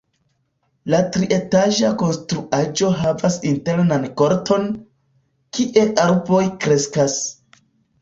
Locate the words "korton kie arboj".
4.25-6.45